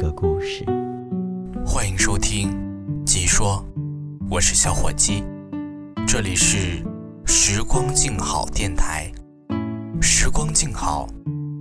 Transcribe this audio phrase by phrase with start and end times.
[0.00, 0.64] 个故事？
[1.62, 2.48] 欢迎收听
[3.04, 3.62] 《鸡说》，
[4.30, 5.22] 我是小伙鸡，
[6.06, 6.82] 这里是
[7.26, 9.12] 时光静好电台。
[10.00, 11.06] 时光静好，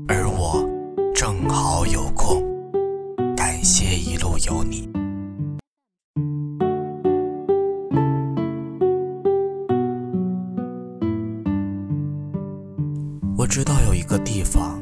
[0.08, 0.66] 而我
[1.14, 2.42] 正好有空，
[3.36, 4.90] 感谢一路有你。
[13.38, 14.82] 我知道有一个地方，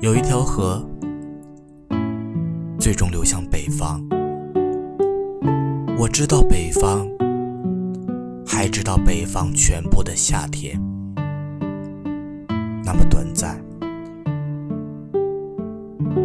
[0.00, 0.84] 有一条河，
[2.88, 4.02] 最终流向北方。
[5.98, 7.06] 我知道北方，
[8.46, 10.80] 还知道北方全部的夏天
[12.82, 13.62] 那么短暂。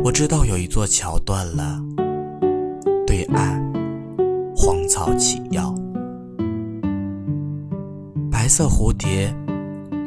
[0.06, 1.84] 我知道有一座桥断了，
[3.06, 3.62] 对岸
[4.56, 5.76] 荒草起药，
[8.32, 9.36] 白色蝴蝶。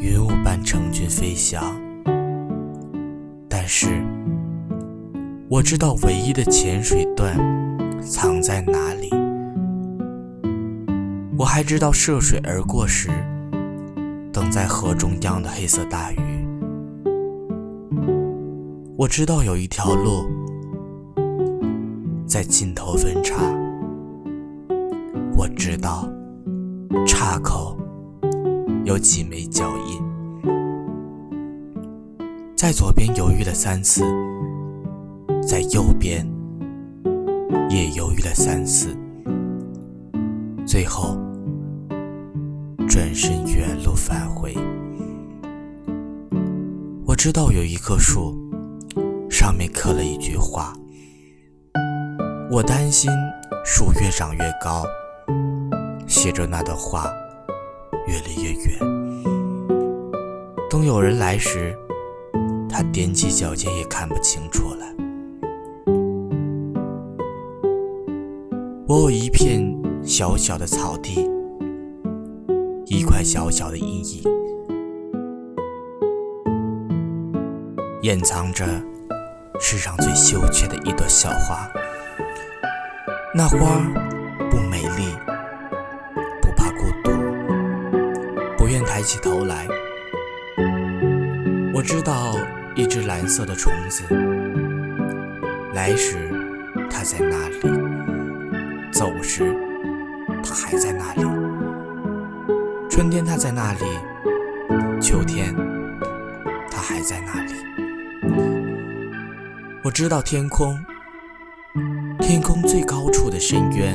[0.01, 1.63] 云雾般成群飞翔，
[3.47, 4.03] 但是
[5.49, 7.39] 我知道唯一的潜水段
[8.03, 9.09] 藏在哪里。
[11.39, 13.09] 我还知道涉水而过时，
[14.33, 16.19] 等在河中央的黑色大鱼。
[18.97, 20.25] 我知道有一条路
[22.27, 23.37] 在尽头分叉，
[25.37, 26.09] 我知道
[27.07, 27.79] 岔口。
[28.85, 30.01] 有几枚脚印，
[32.57, 34.05] 在左边犹豫了三次，
[35.47, 36.27] 在右边
[37.71, 38.97] 也犹豫了三次，
[40.67, 41.17] 最后
[42.89, 44.53] 转身原路返回。
[47.05, 48.37] 我知道有一棵树，
[49.31, 50.73] 上面刻了一句话。
[52.51, 53.09] 我担心
[53.65, 54.85] 树越长越高，
[56.09, 57.07] 写着那段话。
[58.09, 58.79] 越离越远。
[60.71, 61.77] 等有人来时，
[62.69, 64.87] 他踮起脚尖也看不清楚了。
[68.89, 69.61] 我有一片
[70.05, 71.29] 小小的草地，
[72.85, 74.23] 一块小小的阴影，
[78.03, 78.65] 掩藏着
[79.59, 81.69] 世上最羞怯的一朵小花。
[83.35, 83.59] 那花
[84.49, 85.13] 不美丽。
[86.41, 87.11] 不怕孤独，
[88.57, 89.67] 不愿抬起头来，
[91.75, 92.37] 我知道
[92.77, 94.05] 一只蓝色的虫子，
[95.75, 96.31] 来时
[96.89, 97.76] 它在那里，
[98.97, 99.55] 走时
[100.43, 101.23] 它还在那里。
[102.89, 103.81] 春天它在那里，
[105.03, 105.55] 秋天
[106.71, 107.53] 它还在那里。
[109.85, 110.75] 我知道天空，
[112.21, 113.95] 天空最高处的深渊，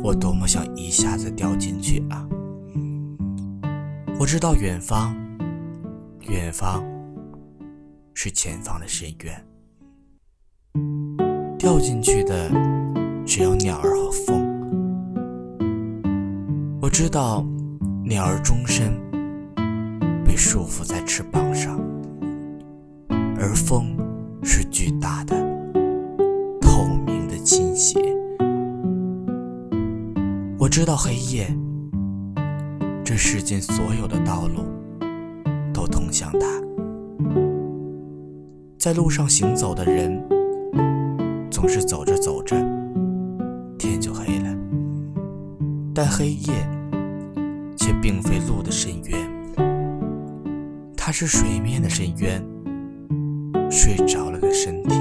[0.00, 2.24] 我多么想一下子掉进去啊！
[4.16, 5.12] 我知道远方，
[6.20, 6.84] 远方
[8.14, 9.44] 是前方的深渊，
[11.58, 12.48] 掉进去的
[13.36, 14.46] 只有鸟儿和风。
[16.80, 17.44] 我知道
[18.04, 18.94] 鸟儿终身
[20.24, 21.80] 被束缚在翅膀上，
[23.36, 23.96] 而风
[24.44, 25.34] 是巨大的、
[26.60, 27.98] 透明的倾斜。
[30.56, 31.52] 我知道黑夜。
[33.04, 34.62] 这世间所有的道路
[35.72, 36.46] 都通向它，
[38.78, 40.22] 在路上行走的人
[41.50, 42.56] 总是走着走着，
[43.90, 44.56] 天就黑了。
[45.94, 46.52] 但黑夜
[47.76, 49.18] 却并非路的深渊，
[50.96, 52.42] 它是水面的深渊。
[53.70, 54.94] 睡着了的身体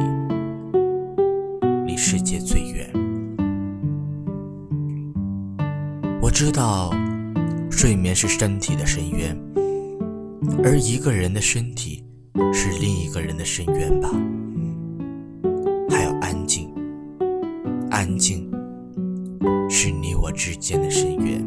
[1.85, 2.89] 离世界最远。
[6.21, 6.91] 我知道。
[7.69, 9.36] 睡眠是身体的深渊，
[10.63, 12.06] 而一个人的身体
[12.53, 14.09] 是另一个人的深渊吧。
[20.33, 21.41] 之间的深渊。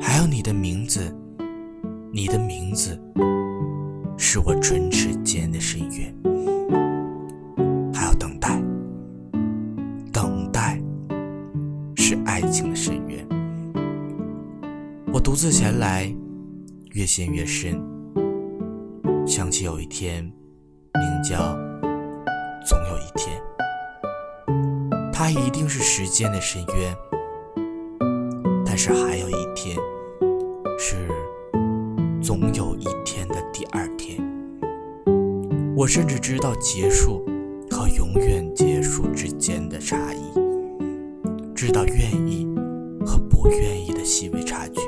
[0.00, 1.14] 还有你的名字，
[2.12, 2.98] 你的名字
[4.16, 6.14] 是我唇齿间的深渊。
[7.92, 8.62] 还有等待，
[10.12, 10.80] 等待
[11.96, 13.26] 是爱情的深渊。
[15.12, 16.14] 我独自前来，
[16.92, 17.80] 越陷越深。
[19.26, 21.54] 想起有一天，名叫
[22.64, 23.41] 总有一天，
[25.22, 26.96] 它一定是时间的深渊。
[28.66, 29.76] 但是还有一天，
[30.76, 30.96] 是
[32.20, 34.18] 总有一天的第二天。
[35.76, 37.24] 我甚至知道结束
[37.70, 40.32] 和永远结束之间的差异，
[41.54, 42.44] 知道愿意
[43.06, 44.80] 和不愿意的细微差距。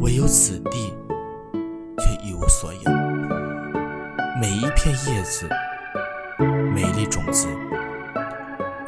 [0.00, 0.92] 唯有此地，
[1.96, 2.90] 却一无所有。
[4.40, 5.48] 每一片叶子，
[6.74, 7.46] 每粒种子，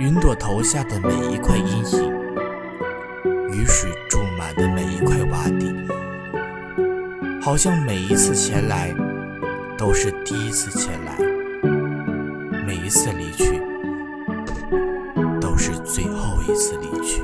[0.03, 2.13] 云朵投下的每一块阴影，
[3.53, 5.73] 雨水注满的每一块洼地，
[7.41, 8.93] 好像每一次前来
[9.79, 11.17] 都是第一次前来，
[12.67, 13.63] 每一次离去
[15.41, 17.23] 都是最后一次离去。